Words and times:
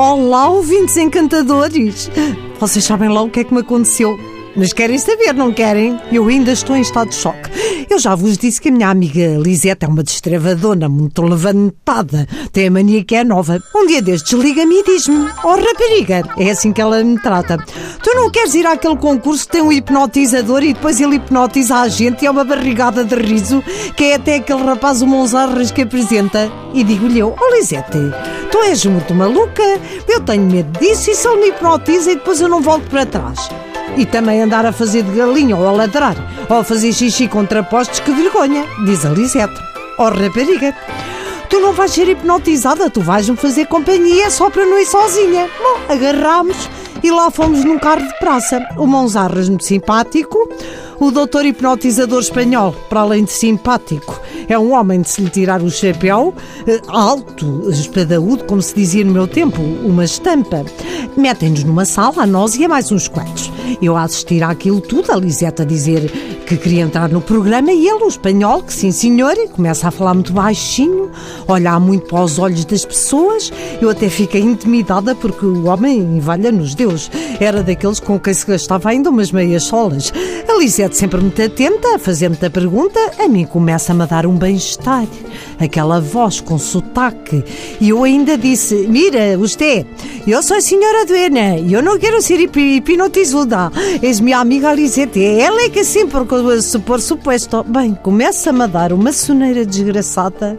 Olá, 0.00 0.48
ouvintes 0.48 0.96
encantadores! 0.96 2.08
Vocês 2.60 2.84
sabem 2.84 3.08
lá 3.08 3.20
o 3.20 3.28
que 3.28 3.40
é 3.40 3.44
que 3.44 3.52
me 3.52 3.62
aconteceu? 3.62 4.16
Mas 4.56 4.72
querem 4.72 4.98
saber, 4.98 5.32
não 5.32 5.52
querem? 5.52 5.98
Eu 6.10 6.26
ainda 6.26 6.52
estou 6.52 6.76
em 6.76 6.80
estado 6.80 7.10
de 7.10 7.14
choque. 7.14 7.48
Eu 7.88 7.98
já 7.98 8.14
vos 8.14 8.36
disse 8.36 8.60
que 8.60 8.68
a 8.68 8.72
minha 8.72 8.88
amiga 8.88 9.38
Lisete 9.38 9.84
é 9.84 9.88
uma 9.88 10.02
destravadona 10.02 10.88
muito 10.88 11.22
levantada. 11.22 12.26
Tem 12.52 12.66
a 12.66 12.70
mania 12.70 13.04
que 13.04 13.14
é 13.14 13.24
nova. 13.24 13.62
Um 13.74 13.86
dia 13.86 14.02
destes 14.02 14.32
liga-me 14.32 14.80
e 14.80 14.84
diz-me: 14.84 15.28
Oh 15.44 15.56
rapariga, 15.56 16.22
é 16.38 16.50
assim 16.50 16.72
que 16.72 16.80
ela 16.80 17.02
me 17.02 17.18
trata. 17.20 17.56
Tu 18.02 18.14
não 18.14 18.30
queres 18.30 18.54
ir 18.54 18.66
àquele 18.66 18.96
concurso 18.96 19.46
que 19.46 19.52
tem 19.52 19.62
um 19.62 19.72
hipnotizador 19.72 20.62
e 20.62 20.74
depois 20.74 21.00
ele 21.00 21.16
hipnotiza 21.16 21.76
a 21.76 21.88
gente 21.88 22.22
e 22.22 22.26
é 22.26 22.30
uma 22.30 22.44
barrigada 22.44 23.04
de 23.04 23.14
riso 23.14 23.62
que 23.96 24.04
é 24.04 24.14
até 24.16 24.36
aquele 24.36 24.64
rapaz 24.64 25.02
o 25.02 25.06
Monzarras 25.06 25.70
que 25.70 25.82
apresenta? 25.82 26.50
E 26.74 26.82
digo-lhe 26.84 27.20
eu: 27.20 27.34
Oh 27.40 27.54
Lisete, 27.54 27.98
tu 28.50 28.58
és 28.62 28.84
muito 28.84 29.14
maluca, 29.14 29.62
eu 30.08 30.20
tenho 30.20 30.44
medo 30.44 30.78
disso 30.78 31.10
e 31.10 31.14
se 31.14 31.26
ele 31.26 31.40
me 31.40 31.48
hipnotiza 31.48 32.12
e 32.12 32.16
depois 32.16 32.40
eu 32.40 32.48
não 32.48 32.60
volto 32.60 32.88
para 32.90 33.06
trás. 33.06 33.48
E 33.96 34.06
também 34.06 34.42
andar 34.42 34.64
a 34.64 34.72
fazer 34.72 35.02
de 35.02 35.10
galinha 35.12 35.56
ou 35.56 35.66
a 35.66 35.72
ladrar, 35.72 36.16
ou 36.48 36.58
a 36.58 36.64
fazer 36.64 36.92
xixi 36.92 37.26
contra 37.26 37.62
postes, 37.62 38.00
que 38.00 38.12
vergonha, 38.12 38.64
diz 38.84 39.04
a 39.04 39.10
Lisete. 39.10 39.60
Oh 39.98 40.04
rapariga, 40.04 40.74
tu 41.48 41.58
não 41.60 41.72
vais 41.72 41.90
ser 41.90 42.08
hipnotizada, 42.08 42.88
tu 42.88 43.00
vais-me 43.00 43.36
fazer 43.36 43.66
companhia 43.66 44.30
só 44.30 44.48
para 44.48 44.64
não 44.64 44.78
ir 44.78 44.86
sozinha. 44.86 45.48
Bom, 45.58 45.92
agarrámos 45.92 46.68
e 47.02 47.10
lá 47.10 47.30
fomos 47.30 47.64
num 47.64 47.78
carro 47.78 48.06
de 48.06 48.18
praça. 48.18 48.64
O 48.76 48.86
Monzarras 48.86 49.48
muito 49.48 49.64
simpático, 49.64 50.48
o 51.00 51.10
doutor 51.10 51.44
hipnotizador 51.46 52.20
espanhol, 52.20 52.72
para 52.88 53.00
além 53.00 53.24
de 53.24 53.32
simpático, 53.32 54.20
é 54.48 54.58
um 54.58 54.72
homem 54.72 55.02
de 55.02 55.10
se 55.10 55.20
lhe 55.20 55.30
tirar 55.30 55.62
o 55.62 55.70
chapéu, 55.70 56.34
eh, 56.66 56.80
alto, 56.88 57.68
espadaúdo, 57.70 58.44
como 58.44 58.62
se 58.62 58.74
dizia 58.74 59.04
no 59.04 59.12
meu 59.12 59.26
tempo, 59.26 59.60
uma 59.60 60.04
estampa. 60.04 60.64
Metem-nos 61.16 61.64
numa 61.64 61.84
sala, 61.84 62.22
a 62.22 62.26
nós 62.26 62.56
e 62.56 62.64
a 62.64 62.68
mais 62.68 62.90
uns 62.90 63.08
quantos. 63.08 63.50
Eu 63.80 63.96
a 63.96 64.02
assistir 64.02 64.42
àquilo 64.42 64.80
tudo, 64.80 65.12
a 65.12 65.16
Liseta 65.16 65.64
dizer 65.64 66.10
que 66.46 66.56
queria 66.56 66.82
entrar 66.82 67.08
no 67.08 67.20
programa 67.20 67.72
e 67.72 67.86
ele, 67.86 68.04
o 68.04 68.08
espanhol, 68.08 68.62
que 68.62 68.72
sim 68.72 68.90
senhor, 68.90 69.36
começa 69.48 69.88
a 69.88 69.90
falar 69.90 70.14
muito 70.14 70.32
baixinho, 70.32 71.10
olhar 71.46 71.78
muito 71.78 72.06
para 72.06 72.24
os 72.24 72.38
olhos 72.38 72.64
das 72.64 72.84
pessoas. 72.84 73.52
Eu 73.80 73.90
até 73.90 74.08
fiquei 74.08 74.40
intimidada 74.40 75.14
porque 75.14 75.44
o 75.44 75.66
homem, 75.66 76.18
valha-nos 76.20 76.74
Deus, 76.74 77.10
era 77.38 77.62
daqueles 77.62 78.00
com 78.00 78.18
quem 78.18 78.34
se 78.34 78.46
gastava 78.46 78.88
ainda 78.88 79.10
umas 79.10 79.30
meias 79.30 79.64
solas. 79.64 80.12
A 80.58 80.60
Lisete 80.60 80.96
sempre 80.96 81.20
muito 81.20 81.40
atenta, 81.40 81.94
a 81.94 81.98
fazer 82.00 82.28
muita 82.28 82.50
pergunta, 82.50 82.98
a 83.16 83.28
mim 83.28 83.46
começa-me 83.46 84.02
a 84.02 84.06
dar 84.06 84.26
um 84.26 84.36
bem-estar. 84.36 85.06
Aquela 85.56 86.00
voz 86.00 86.40
com 86.40 86.58
sotaque. 86.58 87.44
E 87.80 87.90
eu 87.90 88.02
ainda 88.02 88.36
disse, 88.36 88.74
mira, 88.88 89.38
você, 89.38 89.86
eu 90.26 90.42
sou 90.42 90.56
a 90.56 90.60
senhora 90.60 91.06
Duena 91.06 91.58
eu 91.58 91.80
não 91.80 91.96
quero 91.96 92.20
ser 92.20 92.40
hipnotizada. 92.40 93.70
És 94.02 94.18
minha 94.18 94.40
amiga 94.40 94.74
Lisete, 94.74 95.24
ela 95.24 95.62
é 95.62 95.68
que 95.68 95.84
sempre 95.84 96.24
por 96.84 97.00
suposto. 97.00 97.62
Bem, 97.62 97.94
começa-me 97.94 98.64
a 98.64 98.66
dar 98.66 98.92
uma 98.92 99.12
soneira 99.12 99.64
desgraçada. 99.64 100.56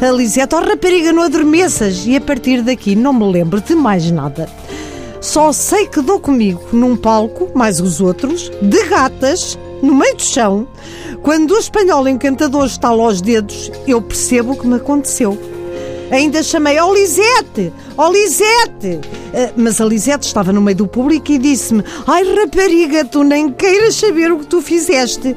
A 0.00 0.12
Lisete, 0.12 0.54
oh 0.54 0.60
rapariga, 0.60 1.12
não 1.12 1.24
adormeças. 1.24 2.06
E 2.06 2.14
a 2.14 2.20
partir 2.20 2.62
daqui 2.62 2.94
não 2.94 3.12
me 3.12 3.28
lembro 3.28 3.60
de 3.60 3.74
mais 3.74 4.08
nada. 4.12 4.48
Só 5.20 5.52
sei 5.52 5.86
que 5.86 6.00
dou 6.00 6.18
comigo 6.18 6.62
num 6.72 6.96
palco, 6.96 7.50
mais 7.54 7.78
os 7.78 8.00
outros, 8.00 8.50
de 8.62 8.84
gatas, 8.84 9.58
no 9.82 9.94
meio 9.94 10.16
do 10.16 10.22
chão. 10.22 10.66
Quando 11.22 11.52
o 11.52 11.58
espanhol 11.58 12.08
encantador 12.08 12.64
está 12.64 12.88
aos 12.88 13.20
dedos, 13.20 13.70
eu 13.86 14.00
percebo 14.00 14.52
o 14.52 14.56
que 14.56 14.66
me 14.66 14.76
aconteceu. 14.76 15.38
Ainda 16.10 16.42
chamei, 16.42 16.80
oh 16.80 16.92
Lisete, 16.92 17.72
oh 17.96 18.10
Lisete. 18.10 18.98
Uh, 19.32 19.52
mas 19.56 19.80
a 19.80 19.84
Lisete 19.84 20.26
estava 20.26 20.52
no 20.52 20.60
meio 20.60 20.78
do 20.78 20.86
público 20.86 21.30
e 21.30 21.38
disse-me, 21.38 21.84
ai 22.06 22.24
rapariga, 22.34 23.04
tu 23.04 23.22
nem 23.22 23.52
queiras 23.52 23.94
saber 23.94 24.32
o 24.32 24.38
que 24.38 24.46
tu 24.46 24.60
fizeste. 24.62 25.36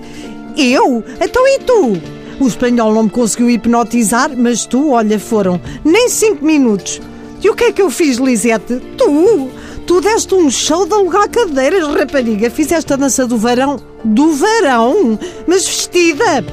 Eu? 0.57 1.03
Então 1.21 1.47
e 1.47 1.59
tu? 1.59 2.01
O 2.39 2.47
espanhol 2.47 2.93
não 2.93 3.03
me 3.03 3.09
conseguiu 3.09 3.49
hipnotizar, 3.49 4.31
mas 4.35 4.65
tu, 4.65 4.91
olha, 4.91 5.19
foram 5.19 5.61
nem 5.83 6.09
cinco 6.09 6.43
minutos. 6.43 7.01
E 7.43 7.49
o 7.49 7.53
que 7.53 7.65
é 7.65 7.71
que 7.71 7.81
eu 7.81 7.91
fiz, 7.91 8.17
Lisete? 8.17 8.81
Tu? 8.97 9.49
Tu 9.85 10.01
deste 10.01 10.33
um 10.33 10.49
show 10.49 10.85
de 10.85 10.93
alugar 10.93 11.29
cadeiras, 11.29 11.87
rapariga. 11.87 12.49
Fizeste 12.49 12.93
a 12.93 12.95
dança 12.95 13.27
do 13.27 13.37
verão. 13.37 13.81
Do 14.03 14.31
verão? 14.31 15.19
Mas 15.47 15.67
vestida. 15.67 16.45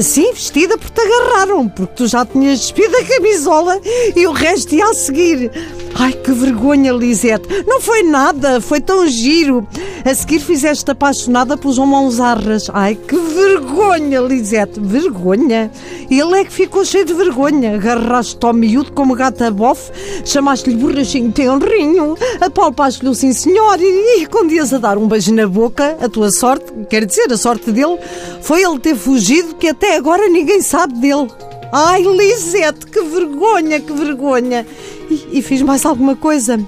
Sim, 0.00 0.32
vestida 0.32 0.78
porque 0.78 0.94
te 0.94 1.06
agarraram, 1.06 1.68
porque 1.68 1.94
tu 1.94 2.06
já 2.06 2.24
tinhas 2.24 2.60
despido 2.60 2.96
a 2.96 3.04
camisola 3.04 3.78
e 4.16 4.26
o 4.26 4.32
resto 4.32 4.74
ia 4.74 4.86
a 4.86 4.94
seguir. 4.94 5.50
Ai, 5.94 6.12
que 6.12 6.32
vergonha, 6.32 6.92
Lisete. 6.92 7.64
Não 7.66 7.80
foi 7.80 8.02
nada, 8.02 8.60
foi 8.60 8.80
tão 8.80 9.06
giro. 9.06 9.66
A 10.04 10.14
seguir 10.14 10.40
fizeste 10.40 10.90
apaixonada 10.90 11.56
pelos 11.56 11.78
Monzarras. 11.78 12.68
Ai, 12.72 12.94
que 12.94 13.16
vergonha, 13.16 14.20
Lisete. 14.20 14.80
Vergonha. 14.80 15.70
Ele 16.10 16.40
é 16.40 16.44
que 16.44 16.52
ficou 16.52 16.84
cheio 16.84 17.04
de 17.04 17.14
vergonha. 17.14 17.74
Agarraste-te 17.74 18.44
ao 18.44 18.52
miúdo 18.52 18.92
como 18.92 19.14
gata 19.14 19.50
bofe, 19.50 19.92
chamaste-lhe 20.24 20.76
borrachinho 20.76 21.32
tenrinho, 21.32 22.16
apalpaste-lhe 22.40 23.08
o 23.08 23.14
sim 23.14 23.32
senhor 23.32 23.80
e, 23.80 24.22
e 24.22 24.26
quando 24.26 24.52
a 24.52 24.78
dar 24.78 24.98
um 24.98 25.08
beijo 25.08 25.34
na 25.34 25.46
boca, 25.46 25.96
a 26.00 26.08
tua 26.08 26.30
sorte, 26.30 26.66
quer 26.88 27.04
dizer, 27.04 27.32
a 27.32 27.36
sorte 27.36 27.72
dele, 27.72 27.98
foi 28.40 28.62
ele 28.62 28.78
ter 28.78 28.94
fugido 28.96 29.54
que 29.54 29.68
até 29.68 29.96
agora 29.96 30.28
ninguém 30.28 30.60
sabe 30.60 30.94
dele. 30.94 31.28
Ai, 31.74 32.02
Lisete, 32.02 32.84
que 32.84 33.00
vergonha, 33.00 33.80
que 33.80 33.92
vergonha. 33.94 34.66
E, 35.08 35.38
e, 35.38 35.42
fiz 35.42 35.62
mais 35.62 35.86
alguma 35.86 36.14
coisa. 36.14 36.60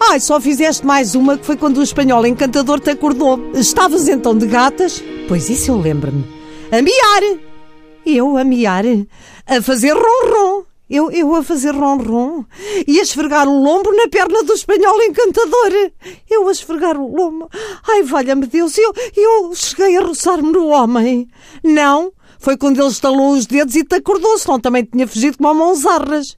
Ai, 0.00 0.18
só 0.18 0.40
fizeste 0.40 0.84
mais 0.84 1.14
uma 1.14 1.38
que 1.38 1.46
foi 1.46 1.56
quando 1.56 1.78
o 1.78 1.82
espanhol 1.82 2.26
encantador 2.26 2.80
te 2.80 2.90
acordou. 2.90 3.52
Estavas 3.54 4.08
então 4.08 4.36
de 4.36 4.48
gatas? 4.48 5.00
Pois 5.28 5.48
isso 5.48 5.70
eu 5.70 5.78
lembro-me. 5.78 6.24
A 6.72 6.82
miar. 6.82 7.38
Eu 8.04 8.36
a 8.36 8.42
miar. 8.42 8.84
A 9.46 9.62
fazer 9.62 9.92
ronron. 9.92 10.64
Eu, 10.90 11.08
eu 11.12 11.32
a 11.36 11.42
fazer 11.44 11.72
ronron. 11.72 12.44
E 12.84 12.98
a 12.98 13.02
esfregar 13.02 13.46
o 13.46 13.62
lombo 13.62 13.94
na 13.94 14.08
perna 14.08 14.42
do 14.42 14.54
espanhol 14.54 15.00
encantador. 15.02 15.92
Eu 16.28 16.48
a 16.48 16.50
esfregar 16.50 16.96
o 16.96 17.14
lombo. 17.14 17.48
Ai, 17.88 18.02
valha-me 18.02 18.46
Deus, 18.46 18.76
eu, 18.76 18.92
eu 19.16 19.54
cheguei 19.54 19.96
a 19.98 20.00
roçar-me 20.00 20.50
no 20.50 20.66
homem. 20.66 21.28
Não, 21.62 22.12
foi 22.38 22.56
quando 22.56 22.80
ele 22.80 22.88
estalou 22.88 23.32
os 23.32 23.46
dedos 23.46 23.74
e 23.74 23.84
te 23.84 23.96
acordou, 23.96 24.38
senão 24.38 24.60
também 24.60 24.84
tinha 24.84 25.06
fugido 25.06 25.36
como 25.36 25.48
a 25.48 25.54
mãozarras. 25.54 26.36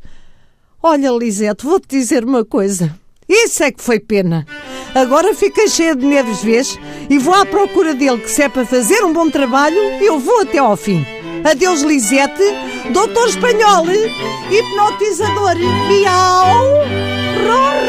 Olha, 0.83 1.11
Lisete, 1.11 1.65
vou-te 1.65 1.89
dizer 1.89 2.25
uma 2.25 2.45
coisa. 2.45 2.95
Isso 3.29 3.63
é 3.63 3.71
que 3.71 3.83
foi 3.83 4.01
pena. 4.01 4.47
Agora 4.95 5.35
fiquei 5.35 5.69
cheia 5.69 5.95
de 5.95 6.05
nervos, 6.05 6.43
vês? 6.43 6.79
E 7.09 7.19
vou 7.19 7.35
à 7.35 7.47
procura 7.47 7.95
dele, 7.95 8.19
que 8.19 8.31
se 8.31 8.43
é 8.43 8.49
para 8.49 8.67
fazer 8.67 9.05
um 9.05 9.13
bom 9.13 9.31
trabalho, 9.31 9.79
eu 10.01 10.19
vou 10.19 10.41
até 10.41 10.59
ao 10.59 10.77
fim. 10.77 11.05
Adeus, 11.45 11.83
Lisete, 11.83 12.43
doutor 12.93 13.29
espanhol, 13.29 13.85
hipnotizador, 14.51 15.57
miau, 15.89 16.65
ron. 17.47 17.80